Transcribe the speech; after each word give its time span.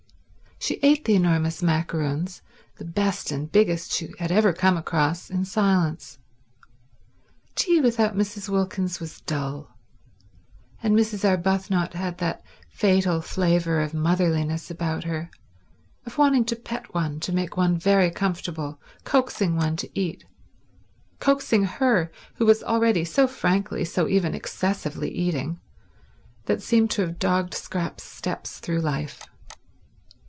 She 0.63 0.75
ate 0.83 1.05
the 1.05 1.15
enormous 1.15 1.63
macaroons, 1.63 2.43
the 2.75 2.85
best 2.85 3.31
and 3.31 3.51
biggest 3.51 3.91
she 3.93 4.13
had 4.19 4.31
ever 4.31 4.53
come 4.53 4.77
across, 4.77 5.27
in 5.27 5.43
silence. 5.43 6.19
Tea 7.55 7.81
without 7.81 8.15
Mrs. 8.15 8.47
Wilkins 8.47 8.99
was 8.99 9.21
dull; 9.21 9.75
and 10.83 10.95
Mrs. 10.95 11.27
Arbuthnot 11.27 11.93
had 11.95 12.19
that 12.19 12.43
fatal 12.69 13.21
flavour 13.21 13.81
of 13.81 13.95
motherliness 13.95 14.69
about 14.69 15.03
her, 15.05 15.31
of 16.05 16.19
wanting 16.19 16.45
to 16.45 16.55
pet 16.55 16.93
one, 16.93 17.19
to 17.21 17.33
make 17.33 17.57
one 17.57 17.75
very 17.75 18.11
comfortable, 18.11 18.79
coaxing 19.03 19.55
one 19.55 19.75
to 19.77 19.89
eat— 19.99 20.25
coaxing 21.17 21.63
her, 21.63 22.11
who 22.35 22.45
was 22.45 22.61
already 22.61 23.03
so 23.03 23.27
frankly, 23.27 23.83
so 23.83 24.07
even 24.07 24.35
excessively, 24.35 25.09
eating— 25.09 25.59
that 26.45 26.61
seemed 26.61 26.91
to 26.91 27.01
have 27.01 27.17
dogged 27.17 27.55
Scrap's 27.55 28.03
steps 28.03 28.59
through 28.59 28.79
life. 28.81 29.23